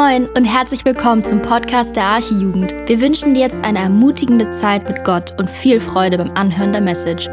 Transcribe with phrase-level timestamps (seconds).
[0.00, 2.72] Moin und herzlich willkommen zum Podcast der Archijugend.
[2.86, 6.80] Wir wünschen dir jetzt eine ermutigende Zeit mit Gott und viel Freude beim Anhören der
[6.80, 7.26] Message.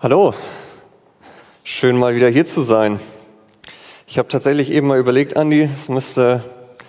[0.00, 0.32] Hallo,
[1.62, 2.98] schön mal wieder hier zu sein.
[4.06, 6.42] Ich habe tatsächlich eben mal überlegt, Andi, es müsste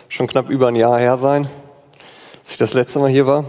[0.07, 1.49] schon knapp über ein Jahr her sein,
[2.39, 3.43] als ich das letzte Mal hier war.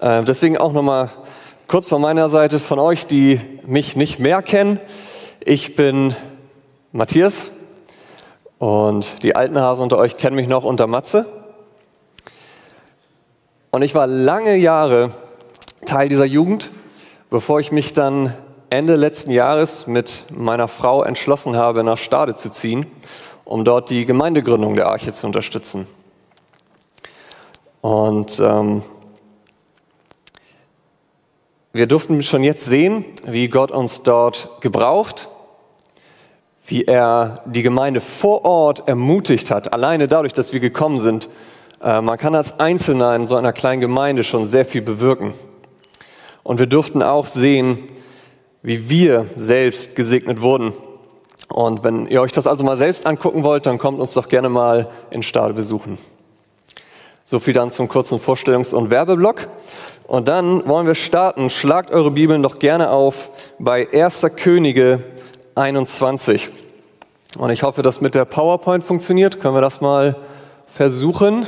[0.00, 1.10] Äh, deswegen auch nochmal
[1.68, 4.80] Kurz von meiner Seite von euch, die mich nicht mehr kennen.
[5.38, 6.16] Ich bin
[6.92, 7.50] Matthias
[8.56, 11.26] und die alten Hasen unter euch kennen mich noch unter Matze.
[13.70, 15.10] Und ich war lange Jahre
[15.84, 16.70] Teil dieser Jugend,
[17.28, 18.32] bevor ich mich dann
[18.70, 22.86] Ende letzten Jahres mit meiner Frau entschlossen habe, nach Stade zu ziehen,
[23.44, 25.86] um dort die Gemeindegründung der Arche zu unterstützen.
[27.82, 28.82] Und ähm,
[31.72, 35.28] wir durften schon jetzt sehen, wie Gott uns dort gebraucht,
[36.66, 41.28] wie er die Gemeinde vor Ort ermutigt hat, alleine dadurch, dass wir gekommen sind.
[41.82, 45.34] Äh, man kann als Einzelner in so einer kleinen Gemeinde schon sehr viel bewirken.
[46.42, 47.84] Und wir durften auch sehen,
[48.62, 50.72] wie wir selbst gesegnet wurden.
[51.48, 54.48] Und wenn ihr euch das also mal selbst angucken wollt, dann kommt uns doch gerne
[54.48, 55.98] mal in Stade besuchen.
[57.24, 59.48] So viel dann zum kurzen Vorstellungs- und Werbeblock.
[60.08, 61.50] Und dann wollen wir starten.
[61.50, 64.26] Schlagt eure Bibeln doch gerne auf bei 1.
[64.36, 65.04] Könige
[65.54, 66.48] 21.
[67.36, 69.38] Und ich hoffe, dass mit der PowerPoint funktioniert.
[69.38, 70.16] Können wir das mal
[70.66, 71.46] versuchen?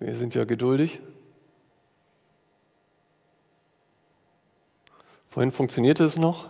[0.00, 0.98] Wir sind ja geduldig.
[5.34, 6.44] Vorhin funktionierte es noch.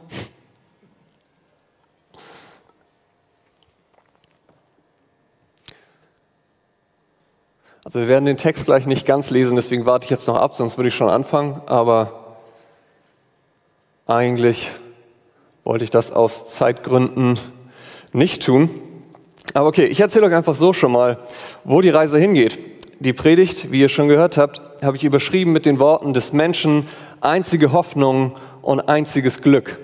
[7.83, 10.55] Also wir werden den Text gleich nicht ganz lesen, deswegen warte ich jetzt noch ab,
[10.55, 11.63] sonst würde ich schon anfangen.
[11.65, 12.37] Aber
[14.07, 14.71] eigentlich
[15.63, 17.39] wollte ich das aus Zeitgründen
[18.13, 18.69] nicht tun.
[19.55, 21.21] Aber okay, ich erzähle euch einfach so schon mal,
[21.65, 22.59] wo die Reise hingeht.
[23.01, 26.87] Die Predigt, wie ihr schon gehört habt, habe ich überschrieben mit den Worten des Menschen,
[27.23, 29.79] einzige Hoffnung und einziges Glück.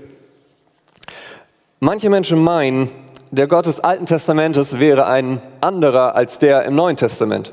[1.78, 2.90] Manche Menschen meinen,
[3.30, 7.52] der Gott des Alten Testamentes wäre ein anderer als der im Neuen Testament.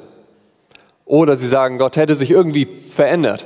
[1.06, 3.46] Oder sie sagen, Gott hätte sich irgendwie verändert.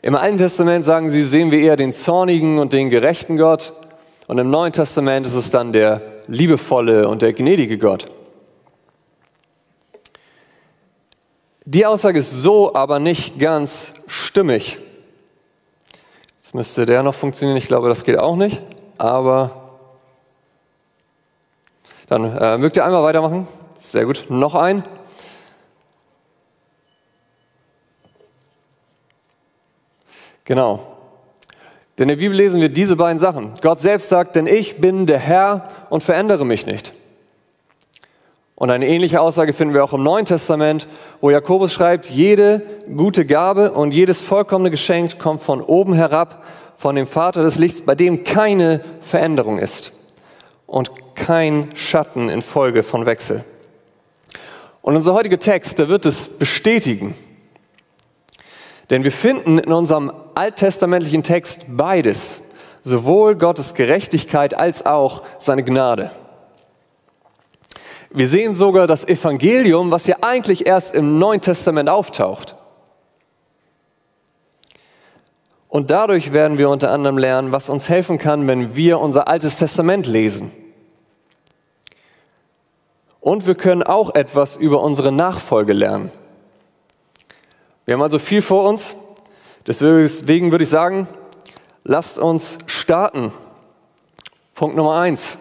[0.00, 3.72] Im Alten Testament sagen sie, sehen wir eher den zornigen und den gerechten Gott.
[4.26, 8.06] Und im Neuen Testament ist es dann der liebevolle und der gnädige Gott.
[11.64, 14.78] Die Aussage ist so aber nicht ganz stimmig
[16.52, 17.56] müsste der noch funktionieren.
[17.56, 18.62] Ich glaube, das geht auch nicht.
[18.98, 19.50] Aber
[22.08, 23.48] dann äh, mögt ihr einmal weitermachen.
[23.78, 24.26] Sehr gut.
[24.28, 24.84] Noch ein.
[30.44, 30.86] Genau.
[31.98, 33.54] Denn in der Bibel lesen wir diese beiden Sachen.
[33.60, 36.92] Gott selbst sagt, denn ich bin der Herr und verändere mich nicht.
[38.62, 40.86] Und eine ähnliche Aussage finden wir auch im Neuen Testament,
[41.20, 42.62] wo Jakobus schreibt, jede
[42.96, 46.44] gute Gabe und jedes vollkommene Geschenk kommt von oben herab,
[46.76, 49.90] von dem Vater des Lichts, bei dem keine Veränderung ist
[50.68, 53.44] und kein Schatten infolge von Wechsel.
[54.80, 57.16] Und unser heutiger Text, der wird es bestätigen.
[58.90, 62.40] Denn wir finden in unserem alttestamentlichen Text beides,
[62.82, 66.12] sowohl Gottes Gerechtigkeit als auch seine Gnade.
[68.14, 72.56] Wir sehen sogar das Evangelium, was ja eigentlich erst im Neuen Testament auftaucht.
[75.68, 79.56] Und dadurch werden wir unter anderem lernen, was uns helfen kann, wenn wir unser altes
[79.56, 80.50] Testament lesen.
[83.20, 86.10] Und wir können auch etwas über unsere Nachfolge lernen.
[87.86, 88.94] Wir haben also viel vor uns.
[89.66, 91.08] Deswegen würde ich sagen,
[91.84, 93.32] lasst uns starten.
[94.54, 95.38] Punkt Nummer eins.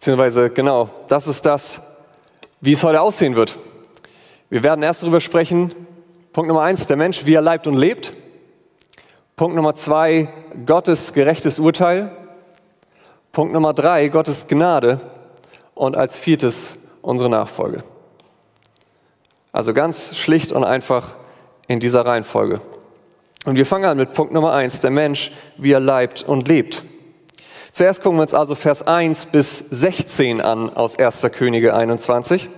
[0.00, 1.82] Beziehungsweise, genau, das ist das,
[2.62, 3.58] wie es heute aussehen wird.
[4.48, 5.74] Wir werden erst darüber sprechen,
[6.32, 8.14] Punkt Nummer eins, der Mensch, wie er leibt und lebt.
[9.36, 10.30] Punkt Nummer zwei,
[10.64, 12.16] Gottes gerechtes Urteil.
[13.32, 15.00] Punkt Nummer drei, Gottes Gnade.
[15.74, 17.84] Und als viertes, unsere Nachfolge.
[19.52, 21.14] Also ganz schlicht und einfach
[21.68, 22.62] in dieser Reihenfolge.
[23.44, 26.84] Und wir fangen an mit Punkt Nummer eins, der Mensch, wie er leibt und lebt.
[27.72, 31.28] Zuerst gucken wir uns also Vers 1 bis 16 an aus 1.
[31.32, 32.48] Könige 21.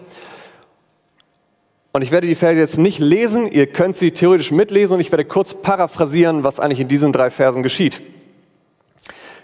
[1.93, 5.13] Und ich werde die Verse jetzt nicht lesen, ihr könnt sie theoretisch mitlesen und ich
[5.13, 8.01] werde kurz paraphrasieren, was eigentlich in diesen drei Versen geschieht.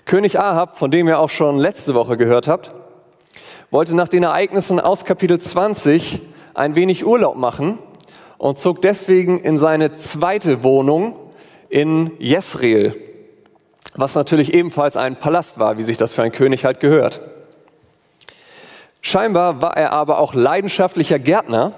[0.07, 2.73] König Ahab, von dem ihr auch schon letzte Woche gehört habt,
[3.71, 6.21] wollte nach den Ereignissen aus Kapitel 20
[6.55, 7.79] ein wenig Urlaub machen
[8.39, 11.19] und zog deswegen in seine zweite Wohnung
[11.69, 12.95] in Jezreel,
[13.95, 17.21] was natürlich ebenfalls ein Palast war, wie sich das für einen König halt gehört.
[19.01, 21.73] Scheinbar war er aber auch leidenschaftlicher Gärtner,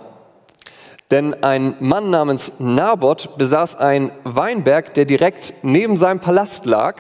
[1.11, 6.97] denn ein Mann namens Naboth besaß einen Weinberg, der direkt neben seinem Palast lag.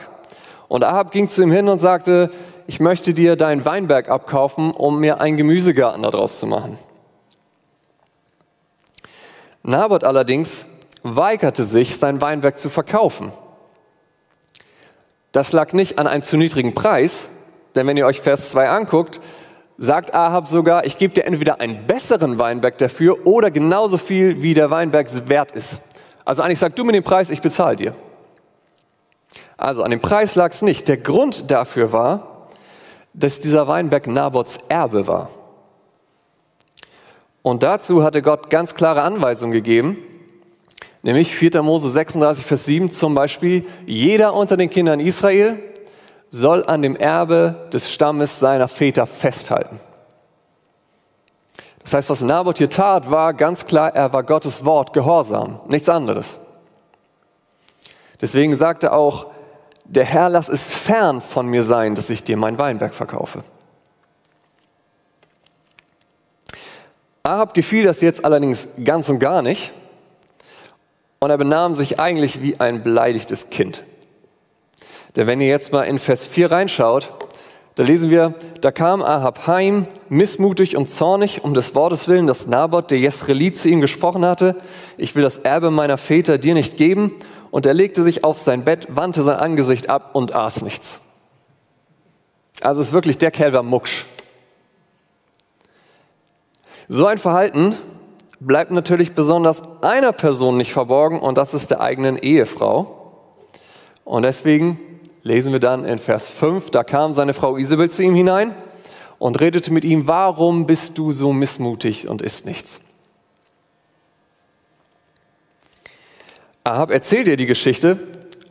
[0.69, 2.31] Und Ahab ging zu ihm hin und sagte,
[2.67, 6.79] ich möchte dir deinen Weinberg abkaufen, um mir einen Gemüsegarten daraus zu machen.
[9.63, 10.67] Naboth allerdings
[11.03, 13.33] weigerte sich, sein Weinberg zu verkaufen.
[15.33, 17.31] Das lag nicht an einem zu niedrigen Preis,
[17.75, 19.21] denn wenn ihr euch Vers 2 anguckt,
[19.79, 24.55] sagt Ahab sogar, ich gebe dir entweder einen besseren Weinberg dafür oder genauso viel, wie
[24.55, 25.81] der Weinberg wert ist.
[26.25, 27.95] Also eigentlich sag du mir den Preis, ich bezahle dir.
[29.57, 30.89] Also an dem Preis lag es nicht.
[30.89, 32.49] Der Grund dafür war,
[33.15, 35.31] dass dieser Weinberg Nabots Erbe war.
[37.43, 39.99] Und dazu hatte Gott ganz klare Anweisungen gegeben,
[41.03, 41.63] nämlich 4.
[41.63, 45.59] Mose 36, Vers 7 zum Beispiel, jeder unter den Kindern Israel
[46.31, 49.81] soll an dem Erbe des Stammes seiner Väter festhalten.
[51.83, 55.89] Das heißt, was Naboth hier tat, war ganz klar, er war Gottes Wort gehorsam, nichts
[55.89, 56.39] anderes.
[58.21, 59.27] Deswegen sagte auch,
[59.85, 63.43] der Herr lass es fern von mir sein, dass ich dir mein Weinberg verkaufe.
[67.23, 69.73] Ahab gefiel das jetzt allerdings ganz und gar nicht
[71.23, 73.85] und er benahm sich eigentlich wie ein beleidigtes Kind.
[75.17, 77.13] Denn wenn ihr jetzt mal in Vers 4 reinschaut,
[77.75, 82.47] da lesen wir, da kam Ahab heim, missmutig und zornig um des Wortes willen, dass
[82.47, 84.57] Naboth, der Jesrelit, zu ihm gesprochen hatte,
[84.97, 87.15] ich will das Erbe meiner Väter dir nicht geben.
[87.51, 91.01] Und er legte sich auf sein Bett, wandte sein Angesicht ab und aß nichts.
[92.63, 94.07] Also ist wirklich, der Kerl war mucksch.
[96.89, 97.77] So ein Verhalten
[98.41, 102.97] bleibt natürlich besonders einer Person nicht verborgen und das ist der eigenen Ehefrau.
[104.05, 104.81] Und deswegen
[105.23, 108.55] lesen wir dann in Vers 5, da kam seine Frau Isabel zu ihm hinein
[109.19, 112.81] und redete mit ihm, warum bist du so missmutig und isst nichts?
[116.65, 117.99] Ahab erzählt ihr die Geschichte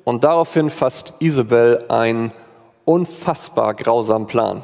[0.04, 2.32] und daraufhin fasst Isabel einen
[2.86, 4.64] unfassbar grausamen Plan.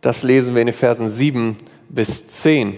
[0.00, 1.58] Das lesen wir in den Versen 7
[1.90, 2.76] bis 10.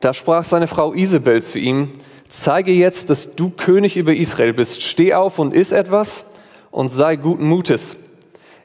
[0.00, 1.92] Da sprach seine Frau Isabel zu ihm,
[2.28, 4.82] zeige jetzt, dass du König über Israel bist.
[4.82, 6.24] Steh auf und iss etwas
[6.70, 7.96] und sei guten Mutes.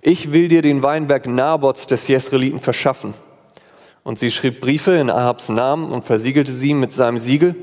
[0.01, 3.13] Ich will dir den Weinberg Nabots des Jesreliten verschaffen.
[4.04, 7.56] Und sie schrieb Briefe in Ahabs Namen und versiegelte sie mit seinem Siegel.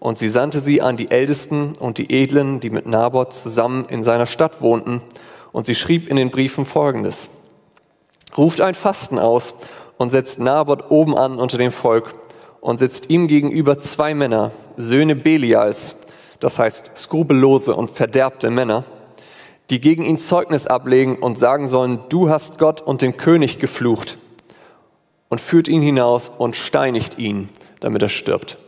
[0.00, 4.02] Und sie sandte sie an die Ältesten und die Edlen, die mit Naboth zusammen in
[4.02, 5.00] seiner Stadt wohnten.
[5.52, 7.28] Und sie schrieb in den Briefen Folgendes.
[8.36, 9.54] Ruft ein Fasten aus
[9.96, 12.14] und setzt Naboth oben an unter dem Volk
[12.60, 15.96] und sitzt ihm gegenüber zwei Männer, Söhne Belials,
[16.40, 18.84] das heißt skrupellose und verderbte Männer,
[19.70, 24.18] die gegen ihn Zeugnis ablegen und sagen sollen, du hast Gott und den König geflucht
[25.28, 27.48] und führt ihn hinaus und steinigt ihn,
[27.80, 28.58] damit er stirbt.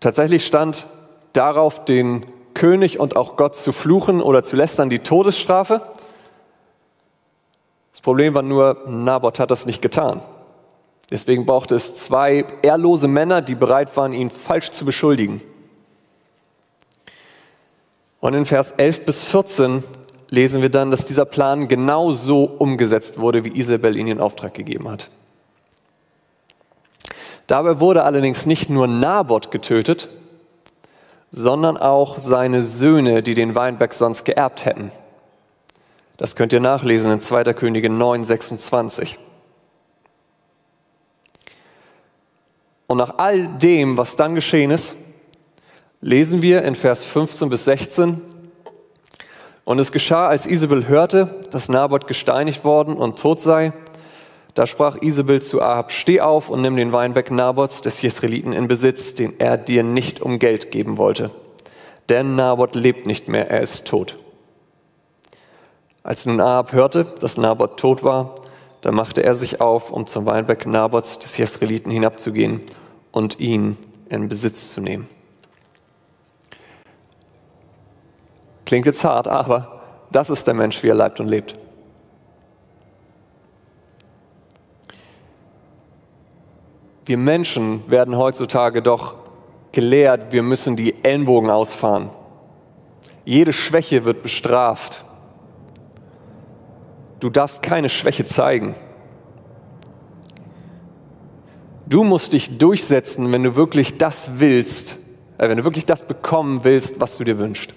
[0.00, 0.86] Tatsächlich stand
[1.34, 2.24] darauf, den
[2.54, 5.82] König und auch Gott zu fluchen oder zu lästern, die Todesstrafe.
[8.00, 10.22] Das Problem war nur, Naboth hat das nicht getan.
[11.10, 15.42] Deswegen brauchte es zwei ehrlose Männer, die bereit waren, ihn falsch zu beschuldigen.
[18.20, 19.84] Und in Vers 11 bis 14
[20.30, 24.54] lesen wir dann, dass dieser Plan genau so umgesetzt wurde, wie Isabel ihn in Auftrag
[24.54, 25.10] gegeben hat.
[27.48, 30.08] Dabei wurde allerdings nicht nur Naboth getötet,
[31.30, 34.90] sondern auch seine Söhne, die den Weinberg sonst geerbt hätten.
[36.20, 37.44] Das könnt ihr nachlesen in 2.
[37.54, 39.18] Könige 9, 26.
[42.86, 44.96] Und nach all dem, was dann geschehen ist,
[46.02, 48.20] lesen wir in Vers 15 bis 16,
[49.64, 53.72] und es geschah, als Isabel hörte, dass Naboth gesteinigt worden und tot sei,
[54.52, 58.68] da sprach Isabel zu Ahab, steh auf und nimm den Weinberg Naboths des Jesreliten in
[58.68, 61.30] Besitz, den er dir nicht um Geld geben wollte.
[62.10, 64.18] Denn Naboth lebt nicht mehr, er ist tot.
[66.10, 68.34] Als nun Ahab hörte, dass Naboth tot war,
[68.80, 72.62] da machte er sich auf, um zum Weinberg Naboths des Jesreliten hinabzugehen
[73.12, 75.08] und ihn in Besitz zu nehmen.
[78.66, 81.54] Klingt jetzt hart, aber das ist der Mensch, wie er leibt und lebt.
[87.04, 89.14] Wir Menschen werden heutzutage doch
[89.70, 92.10] gelehrt, wir müssen die Ellenbogen ausfahren.
[93.24, 95.04] Jede Schwäche wird bestraft.
[97.20, 98.74] Du darfst keine Schwäche zeigen.
[101.86, 104.96] Du musst dich durchsetzen, wenn du wirklich das willst,
[105.38, 107.74] äh, wenn du wirklich das bekommen willst, was du dir wünschst.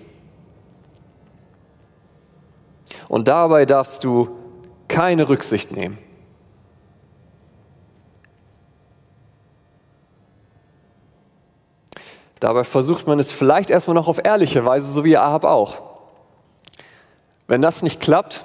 [3.09, 4.29] Und dabei darfst du
[4.87, 5.97] keine Rücksicht nehmen.
[12.39, 15.81] Dabei versucht man es vielleicht erstmal noch auf ehrliche Weise, so wie Ahab auch.
[17.47, 18.43] Wenn das nicht klappt,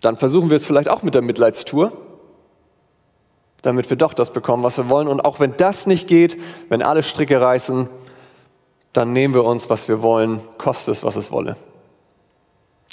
[0.00, 1.92] dann versuchen wir es vielleicht auch mit der Mitleidstour,
[3.62, 5.08] damit wir doch das bekommen, was wir wollen.
[5.08, 6.38] Und auch wenn das nicht geht,
[6.68, 7.88] wenn alle Stricke reißen,
[8.92, 11.56] dann nehmen wir uns, was wir wollen, koste es, was es wolle.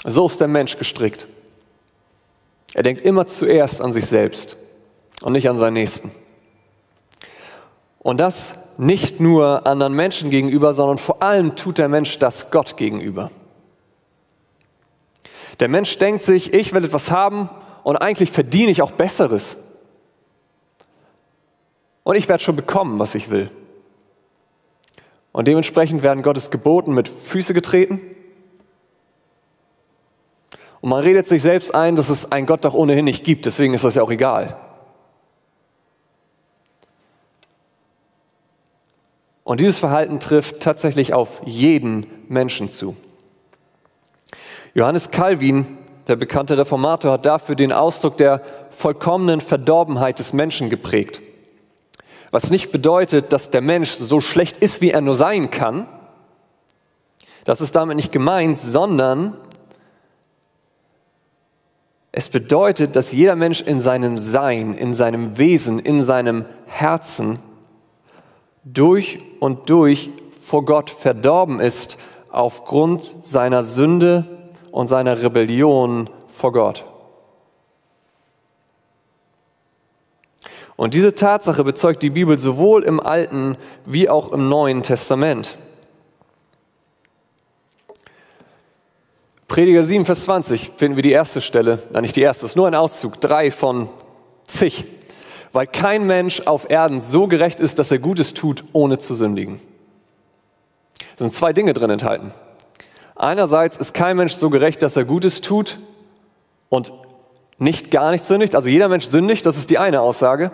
[0.06, 1.28] So ist der Mensch gestrickt.
[2.74, 4.58] Er denkt immer zuerst an sich selbst
[5.22, 6.12] und nicht an seinen Nächsten.
[8.00, 12.76] Und das nicht nur anderen Menschen gegenüber, sondern vor allem tut der Mensch das Gott
[12.76, 13.32] gegenüber.
[15.60, 17.50] Der Mensch denkt sich, ich will etwas haben
[17.84, 19.58] und eigentlich verdiene ich auch Besseres.
[22.04, 23.50] Und ich werde schon bekommen, was ich will.
[25.32, 28.02] Und dementsprechend werden Gottes Geboten mit Füße getreten.
[30.82, 33.74] Und man redet sich selbst ein, dass es einen Gott doch ohnehin nicht gibt, deswegen
[33.74, 34.58] ist das ja auch egal.
[39.44, 42.96] Und dieses Verhalten trifft tatsächlich auf jeden Menschen zu.
[44.76, 45.78] Johannes Calvin,
[46.08, 51.22] der bekannte Reformator, hat dafür den Ausdruck der vollkommenen Verdorbenheit des Menschen geprägt.
[52.32, 55.88] Was nicht bedeutet, dass der Mensch so schlecht ist, wie er nur sein kann.
[57.46, 59.38] Das ist damit nicht gemeint, sondern
[62.12, 67.38] es bedeutet, dass jeder Mensch in seinem Sein, in seinem Wesen, in seinem Herzen
[68.64, 70.10] durch und durch
[70.44, 71.98] vor Gott verdorben ist
[72.32, 74.33] aufgrund seiner Sünde
[74.74, 76.84] und seiner Rebellion vor Gott.
[80.76, 85.56] Und diese Tatsache bezeugt die Bibel sowohl im Alten wie auch im Neuen Testament.
[89.48, 92.56] Prediger 7, Vers 20 finden wir die erste Stelle, nein, nicht die erste, es ist
[92.56, 93.90] nur ein Auszug, drei von
[94.46, 94.86] zig
[95.52, 99.62] weil kein Mensch auf Erden so gerecht ist, dass er Gutes tut, ohne zu sündigen.
[101.14, 102.32] Es sind zwei Dinge drin enthalten.
[103.16, 105.78] Einerseits ist kein Mensch so gerecht, dass er Gutes tut
[106.70, 106.92] und
[107.60, 108.56] nicht gar nicht sündigt.
[108.56, 110.52] Also jeder Mensch sündigt, das ist die eine Aussage.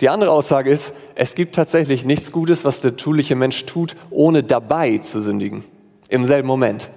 [0.00, 4.44] Die andere Aussage ist, es gibt tatsächlich nichts Gutes, was der tuliche Mensch tut, ohne
[4.44, 5.64] dabei zu sündigen.
[6.08, 6.90] Im selben Moment.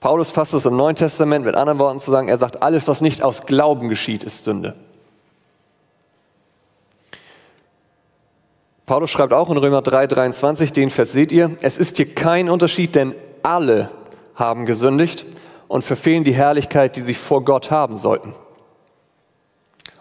[0.00, 3.02] Paulus fasst es im Neuen Testament mit anderen Worten zu sagen, er sagt, alles, was
[3.02, 4.74] nicht aus Glauben geschieht, ist Sünde.
[8.90, 12.50] Paulus schreibt auch in Römer 3, 23, den Vers seht ihr, es ist hier kein
[12.50, 13.88] Unterschied, denn alle
[14.34, 15.26] haben gesündigt
[15.68, 18.34] und verfehlen die Herrlichkeit, die sie vor Gott haben sollten.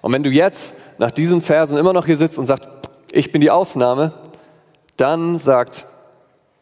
[0.02, 2.68] Und wenn du jetzt nach diesen Versen immer noch hier sitzt und sagst,
[3.12, 4.12] ich bin die Ausnahme,
[4.98, 5.86] dann sagt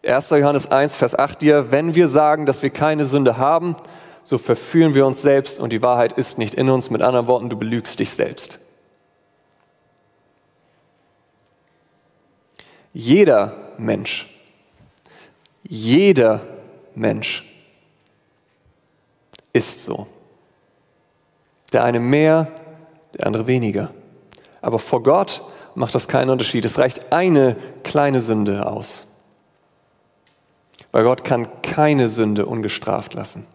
[0.05, 0.31] 1.
[0.31, 3.77] Johannes 1, Vers 8 dir, wenn wir sagen, dass wir keine Sünde haben,
[4.25, 6.89] so verführen wir uns selbst und die Wahrheit ist nicht in uns.
[6.89, 8.59] Mit anderen Worten, du belügst dich selbst.
[12.97, 14.27] Jeder Mensch,
[15.63, 16.41] jeder
[16.95, 17.43] Mensch
[19.53, 20.07] ist so.
[21.73, 22.47] Der eine mehr,
[23.13, 23.91] der andere weniger.
[24.61, 25.41] Aber vor Gott
[25.75, 26.65] macht das keinen Unterschied.
[26.65, 29.07] Es reicht eine kleine Sünde aus
[30.91, 33.45] weil Gott kann keine Sünde ungestraft lassen.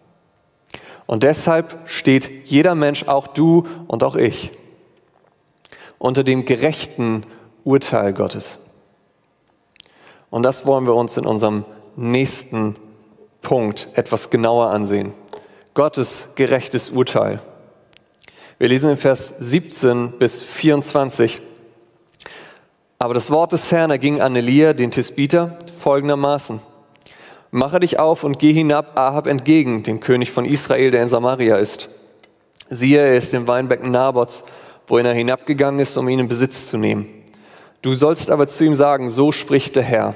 [1.05, 4.51] Und deshalb steht jeder Mensch, auch du und auch ich,
[5.99, 7.25] unter dem gerechten
[7.65, 8.59] Urteil Gottes.
[10.33, 11.63] Und das wollen wir uns in unserem
[11.95, 12.73] nächsten
[13.43, 15.13] Punkt etwas genauer ansehen.
[15.75, 17.39] Gottes gerechtes Urteil.
[18.57, 21.39] Wir lesen in Vers 17 bis 24.
[22.97, 26.61] Aber das Wort des Herrn erging an Elia, den Tisbiter, folgendermaßen.
[27.51, 31.57] Mache dich auf und geh hinab Ahab entgegen, dem König von Israel, der in Samaria
[31.57, 31.89] ist.
[32.69, 34.45] Siehe, er ist im Weinbecken Nabots,
[34.87, 37.22] wohin er hinabgegangen ist, um ihn in Besitz zu nehmen.
[37.83, 40.15] Du sollst aber zu ihm sagen, so spricht der Herr.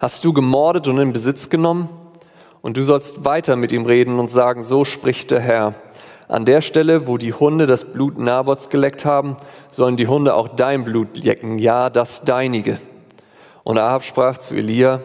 [0.00, 1.88] Hast du gemordet und in Besitz genommen?
[2.62, 5.74] Und du sollst weiter mit ihm reden und sagen, so spricht der Herr.
[6.26, 9.36] An der Stelle, wo die Hunde das Blut Nabots geleckt haben,
[9.70, 12.78] sollen die Hunde auch dein Blut lecken, ja, das deinige.
[13.62, 15.00] Und Ahab sprach zu Elia,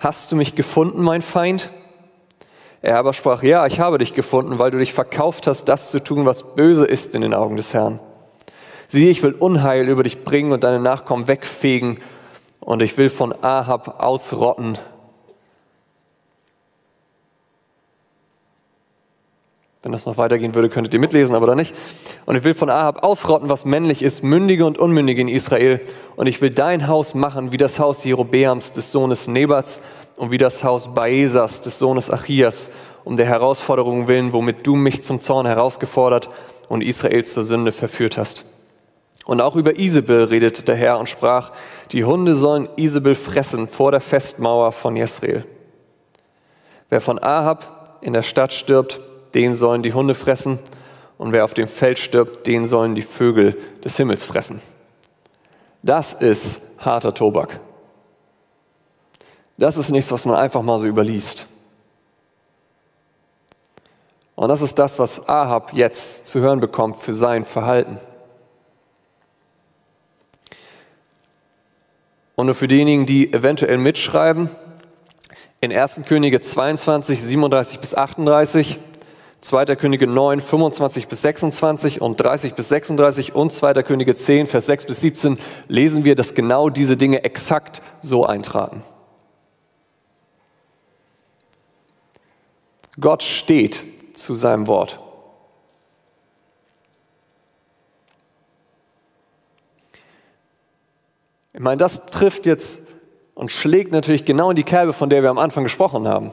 [0.00, 1.68] Hast du mich gefunden, mein Feind?
[2.80, 6.02] Er aber sprach, ja, ich habe dich gefunden, weil du dich verkauft hast, das zu
[6.02, 8.00] tun, was böse ist in den Augen des Herrn.
[8.94, 11.98] Siehe, ich will Unheil über dich bringen und deine Nachkommen wegfegen
[12.60, 14.78] und ich will von Ahab ausrotten.
[19.82, 21.74] Wenn das noch weitergehen würde, könntet ihr mitlesen, aber da nicht.
[22.24, 25.80] Und ich will von Ahab ausrotten, was männlich ist, Mündige und Unmündige in Israel.
[26.14, 29.80] Und ich will dein Haus machen wie das Haus Jerobeams, des Sohnes Nebats,
[30.14, 32.70] und wie das Haus Baesas, des Sohnes Achias,
[33.02, 36.28] um der Herausforderung willen, womit du mich zum Zorn herausgefordert
[36.68, 38.44] und Israel zur Sünde verführt hast.
[39.24, 41.52] Und auch über Isabel redete der Herr und sprach,
[41.92, 45.44] die Hunde sollen Isabel fressen vor der Festmauer von Jesreel.
[46.90, 49.00] Wer von Ahab in der Stadt stirbt,
[49.34, 50.58] den sollen die Hunde fressen,
[51.16, 54.60] und wer auf dem Feld stirbt, den sollen die Vögel des Himmels fressen.
[55.82, 57.60] Das ist harter Tobak.
[59.56, 61.46] Das ist nichts, was man einfach mal so überliest.
[64.34, 68.00] Und das ist das, was Ahab jetzt zu hören bekommt für sein Verhalten.
[72.36, 74.50] Und nur für diejenigen, die eventuell mitschreiben,
[75.60, 76.02] in 1.
[76.06, 78.78] Könige 22, 37 bis 38,
[79.40, 79.76] 2.
[79.76, 83.82] Könige 9, 25 bis 26 und 30 bis 36 und 2.
[83.82, 85.38] Könige 10, Vers 6 bis 17
[85.68, 88.82] lesen wir, dass genau diese Dinge exakt so eintraten.
[92.98, 95.03] Gott steht zu seinem Wort.
[101.54, 102.80] Ich meine, das trifft jetzt
[103.34, 106.32] und schlägt natürlich genau in die Kerbe, von der wir am Anfang gesprochen haben.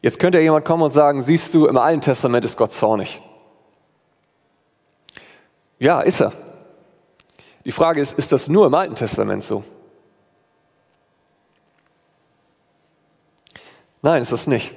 [0.00, 3.22] Jetzt könnte ja jemand kommen und sagen, siehst du, im Alten Testament ist Gott zornig.
[5.78, 6.32] Ja, ist er.
[7.64, 9.62] Die Frage ist, ist das nur im Alten Testament so?
[14.02, 14.72] Nein, ist das nicht.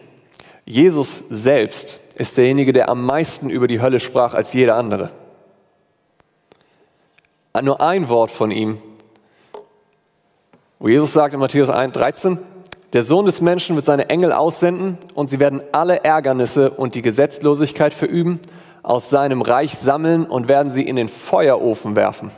[0.65, 5.09] Jesus selbst ist derjenige, der am meisten über die Hölle sprach als jeder andere.
[7.59, 8.79] Nur ein Wort von ihm
[10.79, 12.37] wo Jesus sagt in Matthäus 1, 13,
[12.93, 17.01] der Sohn des Menschen wird seine Engel aussenden und sie werden alle Ärgernisse und die
[17.01, 18.39] Gesetzlosigkeit verüben,
[18.83, 22.31] aus seinem Reich sammeln und werden sie in den Feuerofen werfen.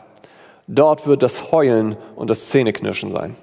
[0.65, 3.35] Dort wird das Heulen und das Zähneknirschen sein.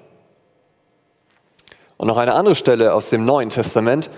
[1.97, 4.09] Und noch eine andere Stelle aus dem Neuen Testament,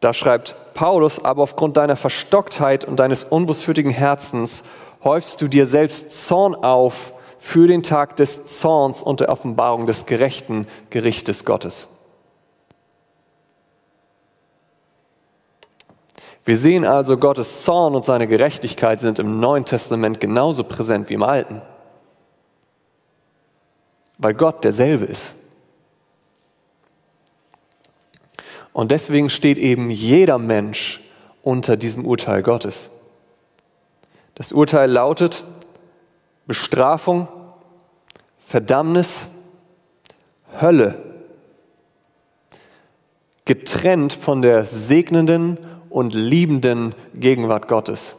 [0.00, 4.64] da schreibt Paulus, aber aufgrund deiner Verstocktheit und deines unbußfürtigen Herzens
[5.04, 10.06] häufst du dir selbst Zorn auf für den Tag des Zorns und der Offenbarung des
[10.06, 11.88] gerechten Gerichtes Gottes.
[16.44, 21.14] Wir sehen also, Gottes Zorn und seine Gerechtigkeit sind im Neuen Testament genauso präsent wie
[21.14, 21.60] im Alten,
[24.18, 25.34] weil Gott derselbe ist.
[28.72, 31.00] Und deswegen steht eben jeder Mensch
[31.42, 32.90] unter diesem Urteil Gottes.
[34.36, 35.42] Das Urteil lautet,
[36.46, 37.28] Bestrafung,
[38.38, 39.28] Verdammnis,
[40.60, 41.02] Hölle,
[43.44, 45.58] getrennt von der segnenden
[45.90, 48.16] und liebenden Gegenwart Gottes.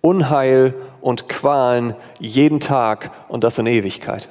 [0.00, 4.28] Unheil und Qualen jeden Tag und das in Ewigkeit.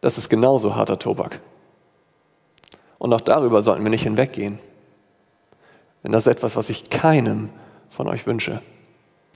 [0.00, 1.40] Das ist genauso harter Tobak.
[2.98, 4.58] Und auch darüber sollten wir nicht hinweggehen.
[6.02, 7.50] Denn das ist etwas, was ich keinem
[7.90, 8.60] von euch wünsche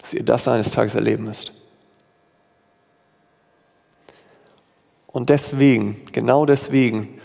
[0.07, 1.53] dass ihr das eines Tages erleben müsst.
[5.09, 7.21] Und deswegen, genau deswegen,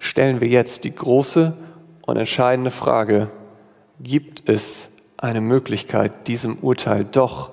[0.00, 1.56] stellen wir jetzt die große
[2.02, 3.30] und entscheidende Frage,
[4.00, 7.52] gibt es eine Möglichkeit, diesem Urteil doch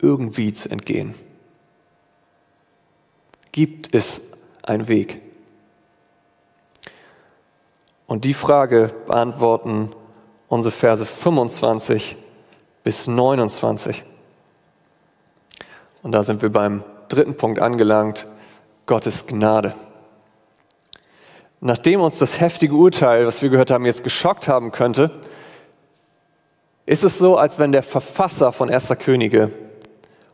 [0.00, 1.14] irgendwie zu entgehen?
[3.52, 4.22] Gibt es
[4.62, 5.20] einen Weg?
[8.06, 9.90] Und die Frage beantworten
[10.48, 12.16] unsere Verse 25
[12.88, 14.02] bis 29.
[16.02, 18.26] Und da sind wir beim dritten Punkt angelangt,
[18.86, 19.74] Gottes Gnade.
[21.60, 25.10] Nachdem uns das heftige Urteil, was wir gehört haben, jetzt geschockt haben könnte,
[26.86, 29.52] ist es so, als wenn der Verfasser von Erster Könige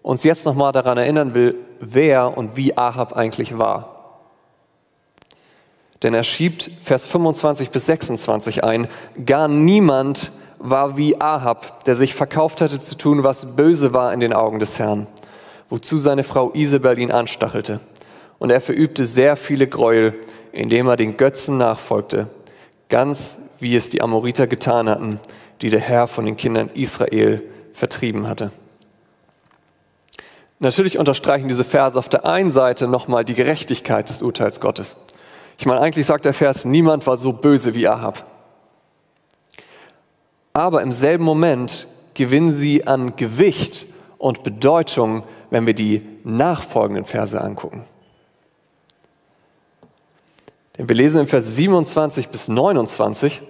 [0.02, 4.20] uns jetzt nochmal daran erinnern will, wer und wie Ahab eigentlich war.
[6.04, 8.86] Denn er schiebt Vers 25 bis 26 ein,
[9.26, 10.30] gar niemand
[10.64, 14.59] war wie Ahab, der sich verkauft hatte zu tun, was böse war in den Augen
[14.59, 15.07] des Herrn,
[15.68, 17.81] wozu seine Frau Isabel ihn anstachelte.
[18.38, 20.14] Und er verübte sehr viele Gräuel,
[20.53, 22.29] indem er den Götzen nachfolgte,
[22.88, 25.20] ganz wie es die Amoriter getan hatten,
[25.61, 27.42] die der Herr von den Kindern Israel
[27.74, 28.50] vertrieben hatte.
[30.61, 34.96] Natürlich unterstreichen diese Verse auf der einen Seite nochmal die Gerechtigkeit des Urteils Gottes.
[35.59, 38.24] Ich meine, eigentlich sagt der Vers, niemand war so böse wie Ahab.
[40.54, 43.86] Aber im selben Moment gewinnen sie an Gewicht
[44.18, 47.84] und Bedeutung, wenn wir die nachfolgenden Verse angucken.
[50.78, 53.42] Denn wir lesen in Vers 27 bis 29,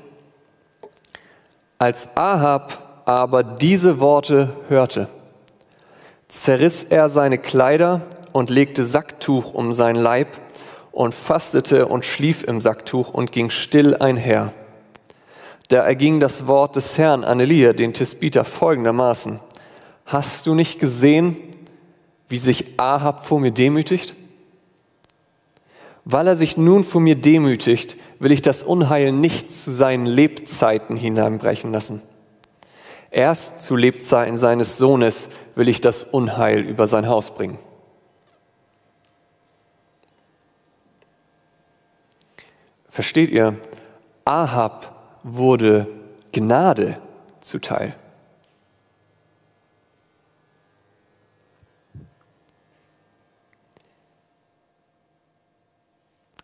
[1.79, 5.09] als Ahab aber diese Worte hörte,
[6.29, 8.01] zerriss er seine Kleider
[8.33, 10.29] und legte Sacktuch um sein Leib
[10.91, 14.53] und fastete und schlief im Sacktuch und ging still einher.
[15.69, 19.41] Da erging das Wort des Herrn an Elia, den Tisbiter, folgendermaßen.
[20.07, 21.37] Hast du nicht gesehen,
[22.29, 24.15] wie sich Ahab vor mir demütigt?
[26.05, 30.97] Weil er sich nun vor mir demütigt, will ich das Unheil nicht zu seinen Lebzeiten
[30.97, 32.03] hineinbrechen lassen.
[33.11, 37.59] Erst zu Lebzeiten seines Sohnes will ich das Unheil über sein Haus bringen.
[42.91, 43.57] Versteht ihr?
[44.25, 44.94] Ahab
[45.25, 45.89] wurde
[46.33, 47.01] Gnade
[47.41, 47.97] zuteil.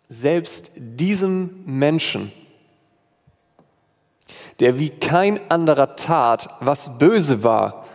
[0.08, 2.32] Selbst diesem Menschen,
[4.58, 7.86] der wie kein anderer tat, was böse war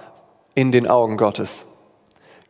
[0.53, 1.65] in den Augen Gottes,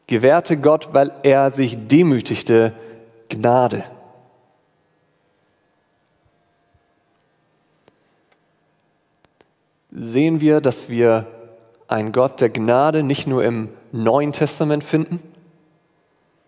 [0.07, 2.73] gewährte Gott, weil er sich demütigte,
[3.29, 3.83] Gnade.
[9.95, 11.25] Sehen wir, dass wir
[11.87, 15.19] einen Gott der Gnade nicht nur im Neuen Testament finden,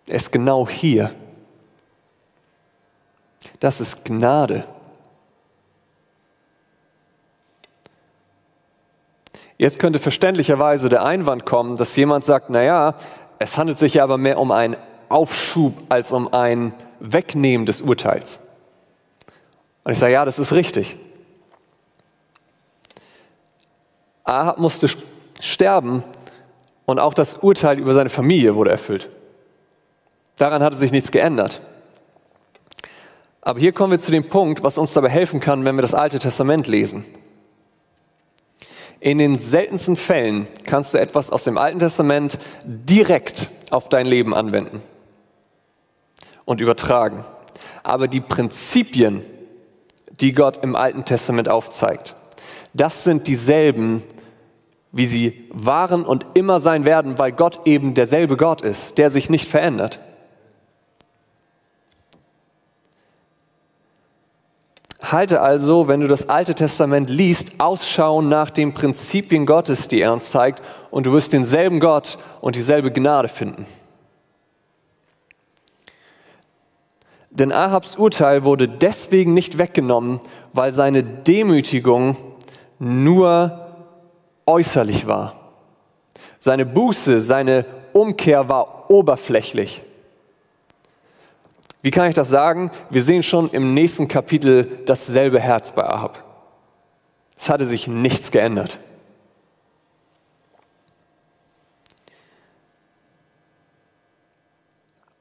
[0.05, 1.11] er ist genau hier.
[3.59, 4.63] Das ist Gnade.
[9.57, 12.95] Jetzt könnte verständlicherweise der Einwand kommen, dass jemand sagt, naja,
[13.39, 14.75] es handelt sich ja aber mehr um einen
[15.09, 18.39] Aufschub als um ein Wegnehmen des Urteils.
[19.83, 20.95] Und ich sage, ja, das ist richtig.
[24.27, 24.89] Ahab musste
[25.39, 26.03] sterben
[26.85, 29.09] und auch das Urteil über seine Familie wurde erfüllt.
[30.35, 31.61] Daran hatte sich nichts geändert.
[33.41, 35.93] Aber hier kommen wir zu dem Punkt, was uns dabei helfen kann, wenn wir das
[35.93, 37.05] Alte Testament lesen.
[38.99, 44.33] In den seltensten Fällen kannst du etwas aus dem Alten Testament direkt auf dein Leben
[44.33, 44.81] anwenden
[46.43, 47.23] und übertragen.
[47.83, 49.23] Aber die Prinzipien,
[50.19, 52.15] die Gott im Alten Testament aufzeigt,
[52.73, 54.03] das sind dieselben,
[54.91, 59.29] wie sie waren und immer sein werden, weil Gott eben derselbe Gott ist, der sich
[59.29, 59.99] nicht verändert.
[65.11, 70.11] Halte also, wenn du das Alte Testament liest, Ausschau nach den Prinzipien Gottes, die er
[70.11, 73.65] uns zeigt, und du wirst denselben Gott und dieselbe Gnade finden.
[77.29, 80.19] Denn Ahabs Urteil wurde deswegen nicht weggenommen,
[80.53, 82.17] weil seine Demütigung
[82.79, 83.66] nur
[84.47, 85.33] äußerlich war.
[86.39, 89.83] Seine Buße, seine Umkehr war oberflächlich.
[91.81, 92.71] Wie kann ich das sagen?
[92.89, 96.23] Wir sehen schon im nächsten Kapitel dasselbe Herz bei Ahab.
[97.35, 98.79] Es hatte sich nichts geändert.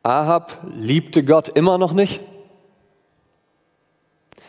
[0.03, 2.21] Ahab liebte Gott immer noch nicht.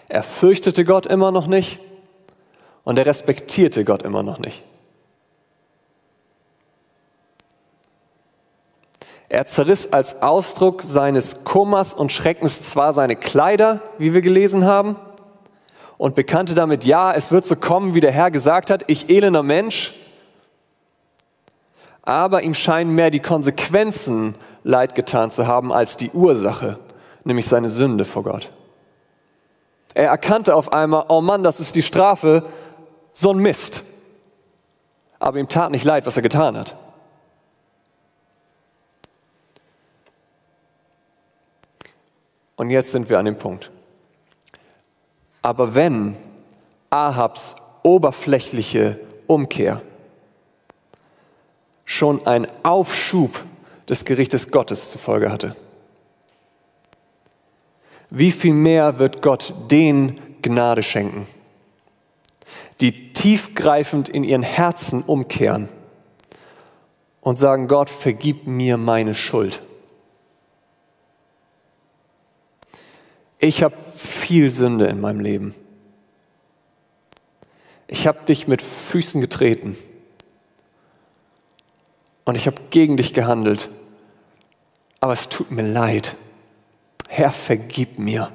[0.07, 1.79] Er fürchtete Gott immer noch nicht
[2.87, 4.63] und er respektierte Gott immer noch nicht.
[9.27, 14.95] Er zerriss als Ausdruck seines Kummers und Schreckens zwar seine Kleider, wie wir gelesen haben,
[15.97, 19.43] und bekannte damit, ja, es wird so kommen, wie der Herr gesagt hat, ich elender
[19.43, 19.93] Mensch,
[22.03, 26.79] aber ihm scheinen mehr die Konsequenzen leid getan zu haben als die Ursache,
[27.25, 28.49] nämlich seine Sünde vor Gott.
[29.93, 32.43] Er erkannte auf einmal, oh Mann, das ist die Strafe
[33.17, 33.83] so ein Mist.
[35.17, 36.77] Aber ihm tat nicht leid, was er getan hat.
[42.55, 43.71] Und jetzt sind wir an dem Punkt.
[45.41, 46.15] Aber wenn
[46.91, 49.81] Ahabs oberflächliche Umkehr
[51.85, 53.43] schon einen Aufschub
[53.89, 55.55] des Gerichtes Gottes zur Folge hatte,
[58.11, 61.27] wie viel mehr wird Gott den Gnade schenken?
[62.81, 65.69] die tiefgreifend in ihren Herzen umkehren
[67.19, 69.63] und sagen, Gott, vergib mir meine Schuld.
[73.39, 75.55] Ich habe viel Sünde in meinem Leben.
[77.87, 79.75] Ich habe dich mit Füßen getreten
[82.23, 83.69] und ich habe gegen dich gehandelt.
[84.99, 86.17] Aber es tut mir leid.
[87.07, 88.31] Herr, vergib mir.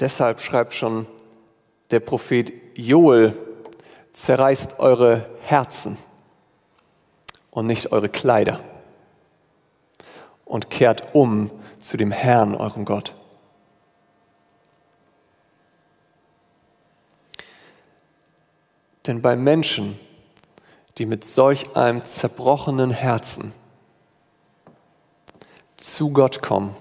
[0.00, 1.06] Deshalb schreibt schon
[1.90, 3.34] der Prophet Joel,
[4.12, 5.96] zerreißt eure Herzen
[7.50, 8.60] und nicht eure Kleider
[10.44, 11.50] und kehrt um
[11.80, 13.14] zu dem Herrn, eurem Gott.
[19.06, 19.98] Denn bei Menschen,
[20.98, 23.52] die mit solch einem zerbrochenen Herzen
[25.76, 26.76] zu Gott kommen,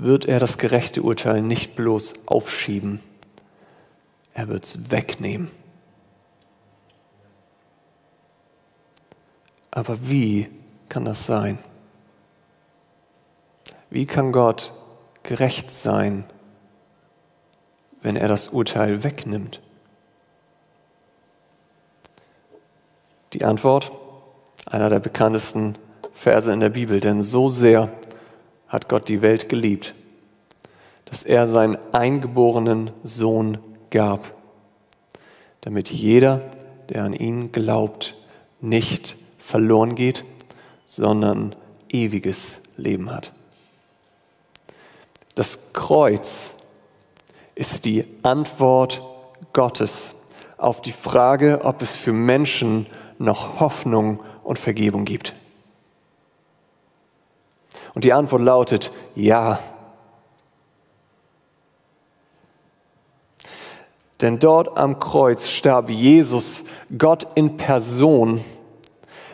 [0.00, 3.00] wird er das gerechte Urteil nicht bloß aufschieben,
[4.32, 5.50] er wird es wegnehmen.
[9.72, 10.48] Aber wie
[10.88, 11.58] kann das sein?
[13.90, 14.72] Wie kann Gott
[15.24, 16.24] gerecht sein,
[18.00, 19.60] wenn er das Urteil wegnimmt?
[23.32, 23.90] Die Antwort,
[24.64, 25.76] einer der bekanntesten
[26.12, 27.92] Verse in der Bibel, denn so sehr
[28.68, 29.94] hat Gott die Welt geliebt,
[31.06, 33.58] dass er seinen eingeborenen Sohn
[33.90, 34.32] gab,
[35.62, 36.42] damit jeder,
[36.90, 38.14] der an ihn glaubt,
[38.60, 40.24] nicht verloren geht,
[40.86, 41.54] sondern
[41.90, 43.32] ewiges Leben hat.
[45.34, 46.54] Das Kreuz
[47.54, 49.00] ist die Antwort
[49.52, 50.14] Gottes
[50.56, 52.86] auf die Frage, ob es für Menschen
[53.18, 55.34] noch Hoffnung und Vergebung gibt.
[57.98, 59.58] Und die Antwort lautet ja.
[64.20, 66.62] Denn dort am Kreuz starb Jesus,
[66.96, 68.40] Gott in Person,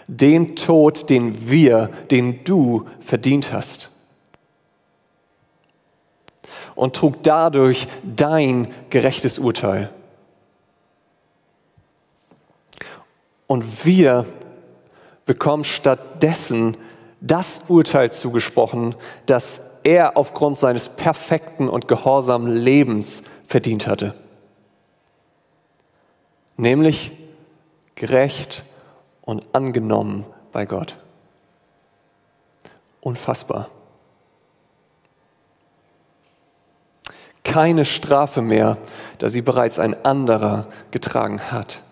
[0.06, 3.90] den Tod, den wir, den du verdient hast.
[6.74, 9.90] Und trug dadurch dein gerechtes Urteil.
[13.46, 14.24] Und wir
[15.26, 16.78] bekommen stattdessen
[17.26, 24.14] das Urteil zugesprochen, das er aufgrund seines perfekten und gehorsamen Lebens verdient hatte.
[26.56, 27.12] Nämlich
[27.94, 28.64] gerecht
[29.22, 30.96] und angenommen bei Gott.
[33.00, 33.68] Unfassbar.
[37.42, 38.76] Keine Strafe mehr,
[39.18, 41.83] da sie bereits ein anderer getragen hat.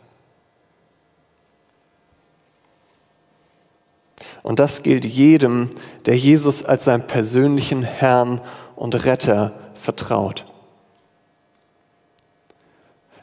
[4.42, 5.70] Und das gilt jedem,
[6.06, 8.40] der Jesus als seinen persönlichen Herrn
[8.74, 10.46] und Retter vertraut.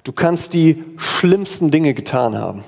[0.04, 2.64] Du kannst die schlimmsten Dinge getan haben.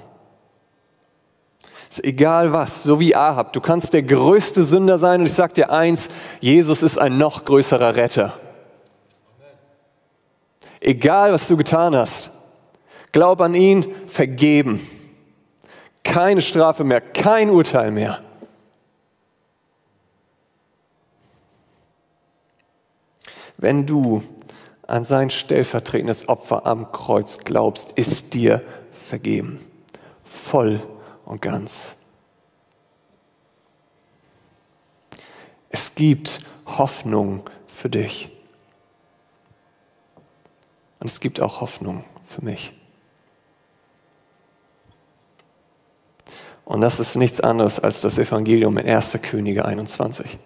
[1.90, 3.52] Ist egal was, so wie Ahab.
[3.54, 6.10] Du kannst der größte Sünder sein und ich sage dir eins,
[6.40, 8.34] Jesus ist ein noch größerer Retter.
[10.80, 12.32] Egal was du getan hast,
[13.12, 14.86] glaub an ihn, vergeben.
[16.04, 18.22] Keine Strafe mehr, kein Urteil mehr.
[23.62, 24.24] Wenn du
[24.88, 29.60] an sein stellvertretendes Opfer am Kreuz glaubst, ist dir vergeben.
[30.26, 30.82] Voll
[31.26, 31.96] und ganz.
[35.70, 38.30] Es gibt Hoffnung für dich.
[41.00, 42.74] Und es gibt auch Hoffnung für mich.
[46.66, 49.20] Und das ist nichts anderes als das Evangelium in 1.
[49.22, 50.40] Könige 21.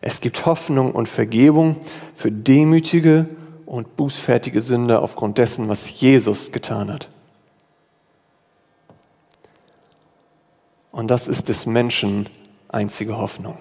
[0.00, 1.80] Es gibt Hoffnung und Vergebung
[2.14, 3.28] für demütige
[3.66, 7.08] und bußfertige Sünder aufgrund dessen, was Jesus getan hat.
[10.92, 12.28] Und das ist des Menschen
[12.68, 13.58] einzige Hoffnung.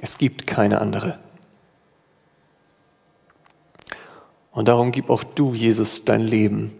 [0.00, 1.18] Es gibt keine andere.
[4.50, 6.72] Und darum gib auch du, Jesus, dein Leben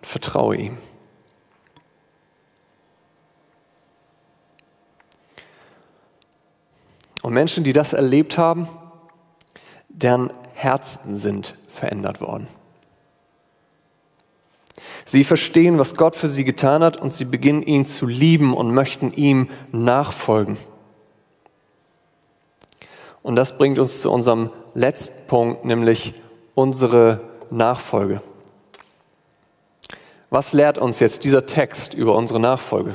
[0.00, 0.78] und vertraue ihm.
[7.26, 8.68] Und Menschen, die das erlebt haben,
[9.88, 12.46] deren Herzen sind verändert worden.
[15.04, 18.72] Sie verstehen, was Gott für sie getan hat und sie beginnen ihn zu lieben und
[18.72, 20.56] möchten ihm nachfolgen.
[23.24, 26.14] Und das bringt uns zu unserem letzten Punkt, nämlich
[26.54, 28.22] unsere Nachfolge.
[30.30, 32.94] Was lehrt uns jetzt dieser Text über unsere Nachfolge?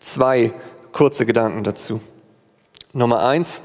[0.00, 0.52] Zwei
[0.90, 2.00] kurze Gedanken dazu.
[2.92, 3.62] Nummer eins,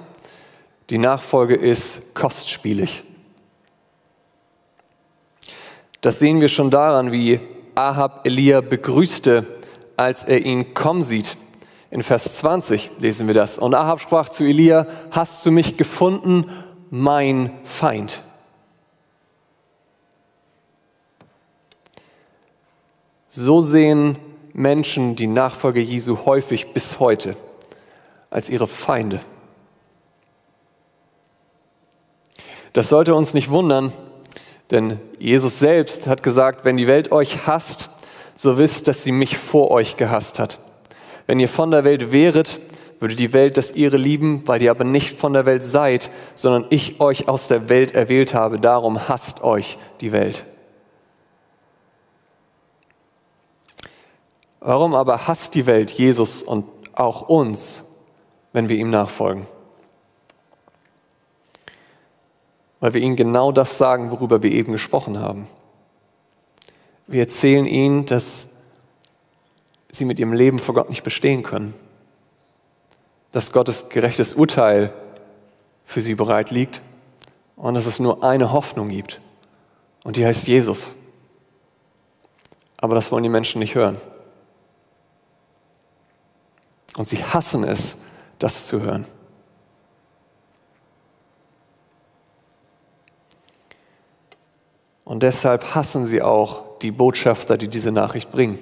[0.89, 3.03] die Nachfolge ist kostspielig.
[6.01, 7.39] Das sehen wir schon daran, wie
[7.75, 9.45] Ahab Elia begrüßte,
[9.97, 11.35] als er ihn kommen sieht.
[11.91, 13.57] In Vers 20 lesen wir das.
[13.57, 16.49] Und Ahab sprach zu Elia, hast du mich gefunden,
[16.89, 18.23] mein Feind?
[23.27, 24.17] So sehen
[24.53, 27.35] Menschen die Nachfolge Jesu häufig bis heute.
[28.29, 29.21] Als ihre Feinde.
[32.73, 33.91] Das sollte uns nicht wundern,
[34.71, 37.89] denn Jesus selbst hat gesagt, wenn die Welt euch hasst,
[38.35, 40.59] so wisst, dass sie mich vor euch gehasst hat.
[41.25, 42.59] Wenn ihr von der Welt wäret,
[42.99, 46.65] würde die Welt das ihre lieben, weil ihr aber nicht von der Welt seid, sondern
[46.69, 48.59] ich euch aus der Welt erwählt habe.
[48.59, 50.45] Darum hasst euch die Welt.
[54.59, 57.85] Warum aber hasst die Welt Jesus und auch uns,
[58.53, 59.45] wenn wir ihm nachfolgen?
[62.79, 65.47] Weil wir ihnen genau das sagen, worüber wir eben gesprochen haben.
[67.07, 68.49] Wir erzählen ihnen, dass
[69.89, 71.73] sie mit ihrem Leben vor Gott nicht bestehen können
[73.31, 74.91] dass Gottes gerechtes Urteil
[75.83, 76.81] für sie bereit liegt
[77.55, 79.21] und dass es nur eine Hoffnung gibt.
[80.03, 80.91] Und die heißt Jesus.
[82.77, 83.97] Aber das wollen die Menschen nicht hören.
[86.95, 87.97] Und sie hassen es,
[88.39, 89.05] das zu hören.
[95.05, 98.59] Und deshalb hassen sie auch die Botschafter, die diese Nachricht bringen.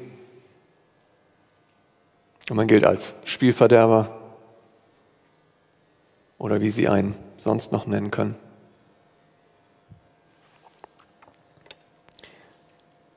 [2.50, 4.16] Und man gilt als Spielverderber,
[6.38, 8.36] oder wie sie einen sonst noch nennen können.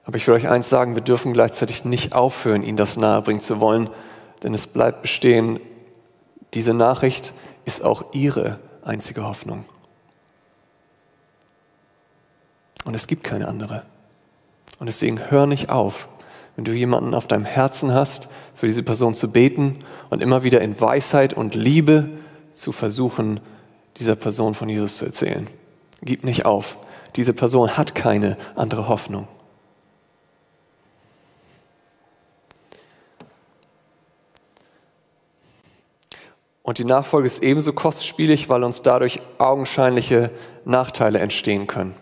[0.04, 3.60] Aber ich will euch eins sagen, wir dürfen gleichzeitig nicht aufhören, ihnen das nahebringen zu
[3.60, 3.90] wollen,
[4.42, 5.60] denn es bleibt bestehen,
[6.54, 7.34] diese Nachricht
[7.64, 9.64] ist auch ihre einzige Hoffnung.
[12.84, 13.82] Und es gibt keine andere.
[14.78, 16.08] Und deswegen hör nicht auf,
[16.56, 19.78] wenn du jemanden auf deinem Herzen hast, für diese Person zu beten
[20.10, 22.08] und immer wieder in Weisheit und Liebe
[22.52, 23.40] zu versuchen,
[23.98, 25.46] dieser Person von Jesus zu erzählen.
[26.02, 26.78] Gib nicht auf.
[27.16, 29.28] Diese Person hat keine andere Hoffnung.
[36.68, 40.30] Und die Nachfolge ist ebenso kostspielig, weil uns dadurch augenscheinliche
[40.66, 41.94] Nachteile entstehen können.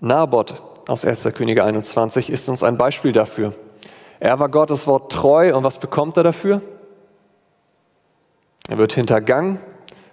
[0.00, 1.24] Naboth aus 1.
[1.34, 3.52] Könige 21 ist uns ein Beispiel dafür.
[4.20, 6.62] Er war Gottes Wort treu und was bekommt er dafür?
[8.70, 9.60] Er wird hintergangen,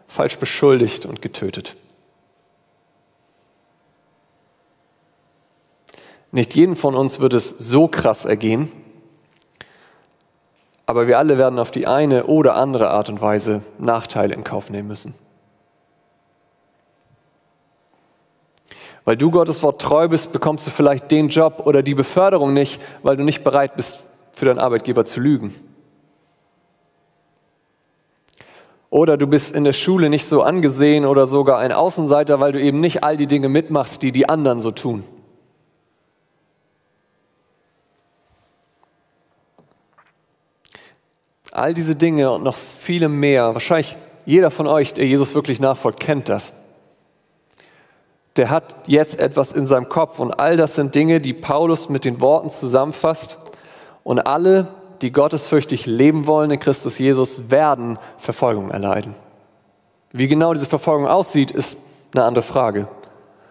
[0.09, 1.77] falsch beschuldigt und getötet.
[6.33, 8.69] Nicht jeden von uns wird es so krass ergehen,
[10.93, 14.69] aber wir alle werden auf die eine oder andere Art und Weise Nachteile in Kauf
[14.69, 15.15] nehmen müssen.
[19.03, 22.79] Weil du Gottes Wort treu bist, bekommst du vielleicht den Job oder die Beförderung nicht,
[23.01, 24.01] weil du nicht bereit bist,
[24.33, 25.55] für deinen Arbeitgeber zu lügen.
[28.91, 32.61] Oder du bist in der Schule nicht so angesehen oder sogar ein Außenseiter, weil du
[32.61, 35.03] eben nicht all die Dinge mitmachst, die die anderen so tun.
[41.55, 45.99] All diese Dinge und noch viele mehr, wahrscheinlich jeder von euch, der Jesus wirklich nachfolgt,
[45.99, 46.53] kennt das.
[48.37, 52.05] Der hat jetzt etwas in seinem Kopf und all das sind Dinge, die Paulus mit
[52.05, 53.37] den Worten zusammenfasst
[54.03, 54.67] und alle
[55.03, 59.13] die gottesfürchtig leben wollen in Christus Jesus, werden Verfolgung erleiden.
[60.11, 61.77] Wie genau diese Verfolgung aussieht, ist
[62.15, 62.87] eine andere Frage.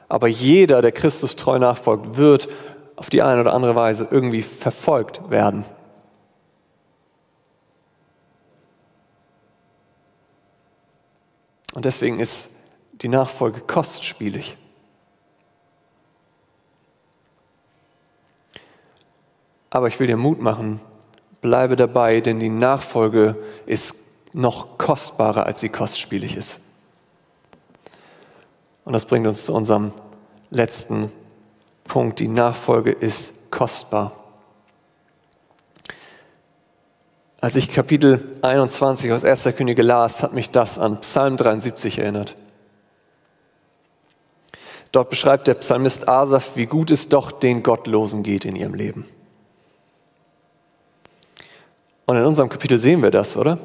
[0.09, 2.49] Aber jeder, der Christus treu nachfolgt, wird
[2.97, 5.65] auf die eine oder andere Weise irgendwie verfolgt werden.
[11.73, 12.51] Und deswegen ist
[12.93, 14.57] die Nachfolge kostspielig.
[19.71, 20.81] Aber ich will dir Mut machen,
[21.41, 23.95] bleibe dabei, denn die Nachfolge ist
[24.35, 26.61] noch kostbarer, als sie kostspielig ist.
[28.85, 29.93] Und das bringt uns zu unserem
[30.51, 31.11] letzten
[31.85, 32.19] Punkt.
[32.19, 34.22] Die Nachfolge ist kostbar.
[37.43, 39.57] Als ich Kapitel 21 aus 1.
[39.57, 42.37] Könige las, hat mich das an Psalm 73 erinnert.
[44.93, 49.09] Dort beschreibt der Psalmist Asaf, wie gut es doch den Gottlosen geht in ihrem Leben.
[52.07, 53.59] Und in unserem Kapitel sehen wir das, oder?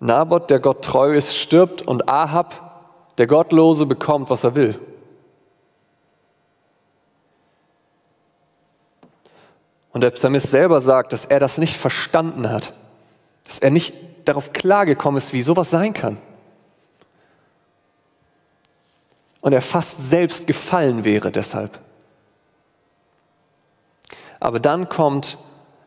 [0.00, 4.80] Naboth, der Gott treu ist, stirbt und Ahab, der Gottlose, bekommt, was er will.
[9.98, 12.72] Und der Psalmist selber sagt, dass er das nicht verstanden hat,
[13.44, 13.92] dass er nicht
[14.26, 16.18] darauf klargekommen ist, wie sowas sein kann.
[19.40, 21.80] Und er fast selbst gefallen wäre deshalb.
[24.38, 25.36] Aber dann kommt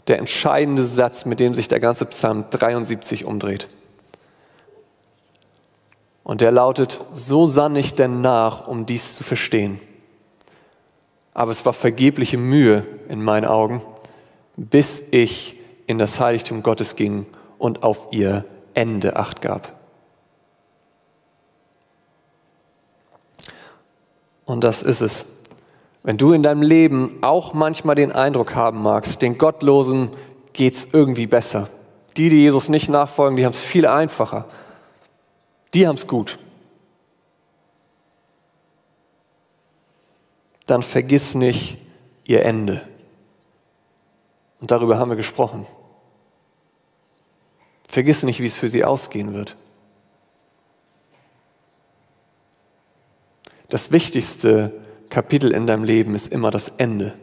[0.09, 3.69] der entscheidende Satz, mit dem sich der ganze Psalm 73 umdreht.
[6.25, 9.79] Und der lautet, so sann ich denn nach, um dies zu verstehen.
[11.33, 13.81] Aber es war vergebliche Mühe in meinen Augen,
[14.69, 17.25] bis ich in das Heiligtum Gottes ging
[17.57, 19.75] und auf ihr Ende acht gab.
[24.45, 25.25] Und das ist es.
[26.03, 30.09] Wenn du in deinem Leben auch manchmal den Eindruck haben magst, den Gottlosen
[30.53, 31.69] geht es irgendwie besser.
[32.17, 34.45] Die, die Jesus nicht nachfolgen, die haben es viel einfacher.
[35.73, 36.37] Die haben es gut.
[40.65, 41.77] Dann vergiss nicht
[42.25, 42.81] ihr Ende.
[44.61, 45.65] Und darüber haben wir gesprochen.
[47.83, 49.57] Vergiss nicht, wie es für sie ausgehen wird.
[53.67, 54.71] Das wichtigste
[55.09, 57.13] Kapitel in deinem Leben ist immer das Ende.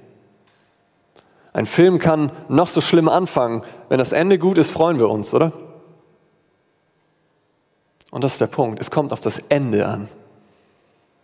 [1.52, 3.62] Ein Film kann noch so schlimm anfangen.
[3.88, 5.52] Wenn das Ende gut ist, freuen wir uns, oder?
[8.10, 8.80] Und das ist der Punkt.
[8.80, 10.08] Es kommt auf das Ende an,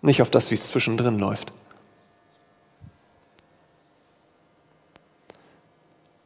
[0.00, 1.52] nicht auf das, wie es zwischendrin läuft.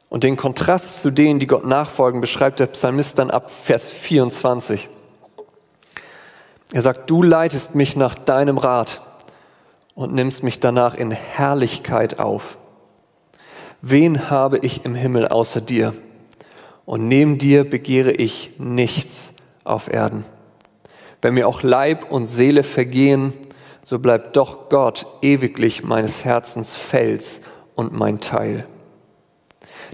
[0.08, 4.88] Und den Kontrast zu denen, die Gott nachfolgen, beschreibt der Psalmist dann ab Vers 24.
[6.72, 9.00] Er sagt, du leitest mich nach deinem Rat
[9.94, 12.58] und nimmst mich danach in Herrlichkeit auf.
[13.80, 15.94] Wen habe ich im Himmel außer dir?
[16.84, 19.32] Und neben dir begehre ich nichts
[19.64, 20.24] auf Erden.
[21.20, 23.32] Wenn mir auch Leib und Seele vergehen,
[23.84, 27.40] so bleibt doch Gott ewiglich meines Herzens Fels
[27.74, 28.66] und mein Teil.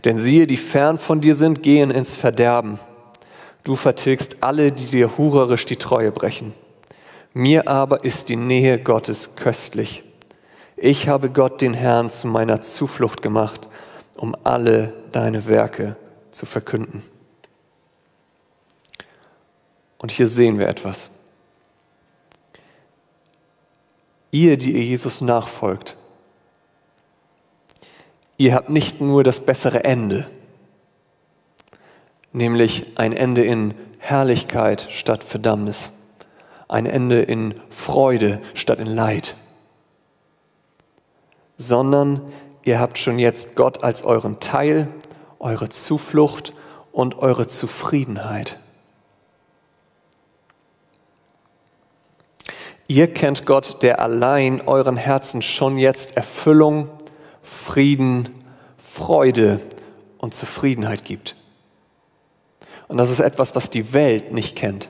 [0.05, 2.79] Denn siehe, die fern von dir sind, gehen ins Verderben.
[3.63, 6.53] Du vertilgst alle, die dir hurerisch die Treue brechen.
[7.33, 10.03] Mir aber ist die Nähe Gottes köstlich.
[10.77, 13.69] Ich habe Gott, den Herrn, zu meiner Zuflucht gemacht,
[14.17, 15.97] um alle deine Werke
[16.31, 17.03] zu verkünden.
[19.99, 21.11] Und hier sehen wir etwas.
[24.31, 25.97] Ihr, die ihr Jesus nachfolgt,
[28.45, 30.27] ihr habt nicht nur das bessere Ende,
[32.35, 35.93] nämlich ein Ende in Herrlichkeit statt Verdammnis,
[36.69, 39.35] ein Ende in Freude statt in Leid,
[41.57, 42.21] sondern
[42.65, 44.89] ihr habt schon jetzt Gott als euren Teil,
[45.39, 46.53] eure Zuflucht
[46.93, 48.59] und eure Zufriedenheit.
[52.89, 56.91] Ihr kennt Gott, der allein euren Herzen schon jetzt Erfüllung,
[57.45, 58.31] Frieden,
[58.79, 59.61] Freude
[60.19, 61.37] und Zufriedenheit gibt.
[62.89, 64.89] Und das ist etwas, was die Welt nicht kennt.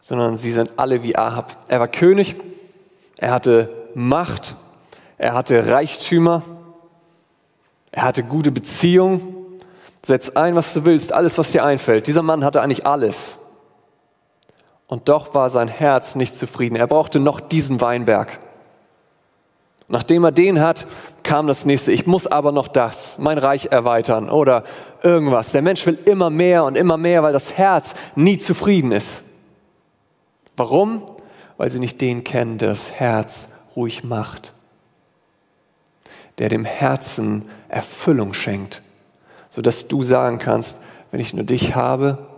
[0.00, 1.64] Sondern sie sind alle wie Ahab.
[1.68, 2.36] Er war König,
[3.16, 4.56] er hatte Macht,
[5.18, 6.42] er hatte Reichtümer,
[7.92, 9.60] er hatte gute Beziehungen.
[10.04, 12.06] Setz ein, was du willst, alles, was dir einfällt.
[12.06, 13.38] Dieser Mann hatte eigentlich alles.
[14.92, 16.76] Und doch war sein Herz nicht zufrieden.
[16.76, 18.38] Er brauchte noch diesen Weinberg.
[19.88, 20.86] Nachdem er den hat,
[21.22, 21.92] kam das nächste.
[21.92, 24.64] Ich muss aber noch das, mein Reich erweitern oder
[25.02, 25.52] irgendwas.
[25.52, 29.22] Der Mensch will immer mehr und immer mehr, weil das Herz nie zufrieden ist.
[30.58, 31.06] Warum?
[31.56, 34.52] Weil sie nicht den kennen, der das Herz ruhig macht,
[36.36, 38.82] der dem Herzen Erfüllung schenkt,
[39.48, 42.28] sodass du sagen kannst, wenn ich nur dich habe,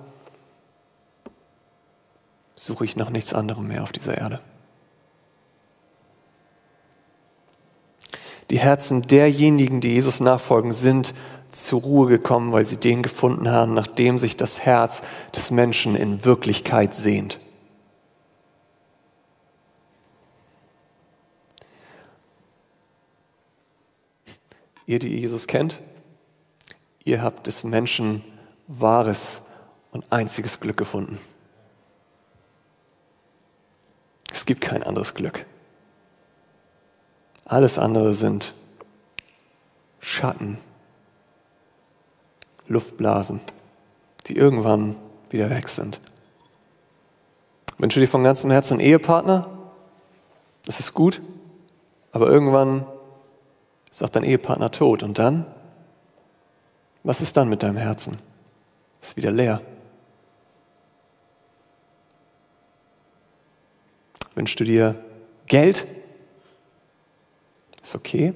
[2.55, 4.41] suche ich nach nichts anderem mehr auf dieser Erde.
[8.51, 11.15] Die Herzen derjenigen, die Jesus nachfolgen, sind
[11.51, 15.03] zur Ruhe gekommen, weil sie den gefunden haben, nach dem sich das Herz
[15.35, 17.41] des Menschen in Wirklichkeit sehnt.
[24.87, 25.81] Ihr, die Jesus kennt,
[27.05, 28.23] ihr habt des Menschen
[28.67, 29.43] wahres
[29.93, 31.19] und einziges Glück gefunden.
[34.35, 35.47] Es gibt kein anderes Glück.
[37.45, 38.53] Alles andere sind
[40.01, 40.59] Schatten,
[42.67, 43.41] Luftblasen,
[44.27, 44.97] die irgendwann
[45.31, 46.01] wieder weg sind.
[47.79, 49.47] Wünsche dir von ganzem Herzen einen Ehepartner,
[50.67, 51.23] das ist gut,
[52.11, 52.87] aber irgendwann
[53.89, 55.05] ist auch dein Ehepartner tot.
[55.05, 55.47] Und dann?
[57.05, 58.19] Was ist dann mit deinem Herzen?
[59.01, 59.61] Ist wieder leer.
[64.35, 65.03] Wünschst du dir
[65.47, 65.87] Geld?
[67.83, 68.35] Ist okay.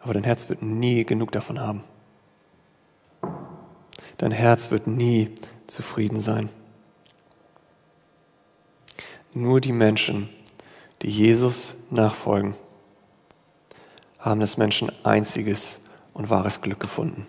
[0.00, 1.84] Aber dein Herz wird nie genug davon haben.
[4.18, 5.30] Dein Herz wird nie
[5.66, 6.50] zufrieden sein.
[9.32, 10.28] Nur die Menschen,
[11.02, 12.54] die Jesus nachfolgen,
[14.18, 15.80] haben des Menschen einziges
[16.12, 17.26] und wahres Glück gefunden.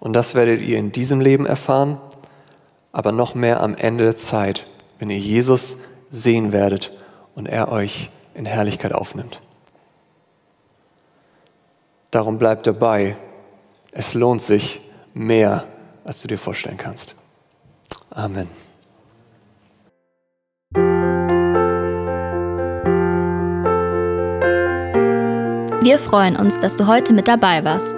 [0.00, 2.00] Und das werdet ihr in diesem Leben erfahren
[2.98, 4.66] aber noch mehr am Ende der Zeit,
[4.98, 5.78] wenn ihr Jesus
[6.10, 6.90] sehen werdet
[7.36, 9.40] und er euch in Herrlichkeit aufnimmt.
[12.10, 13.16] Darum bleib dabei.
[13.92, 14.80] Es lohnt sich
[15.14, 15.68] mehr,
[16.02, 17.14] als du dir vorstellen kannst.
[18.10, 18.48] Amen.
[25.82, 27.97] Wir freuen uns, dass du heute mit dabei warst.